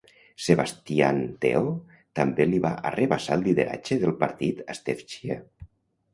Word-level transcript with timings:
Sebastian 0.43 1.19
Teo 1.45 1.69
també 2.21 2.47
li 2.49 2.63
va 2.65 2.73
arrabassar 2.91 3.37
el 3.41 3.45
lideratge 3.51 4.01
del 4.07 4.17
partit 4.27 4.67
a 4.75 4.79
Steve 4.81 5.07
Chia. 5.15 5.41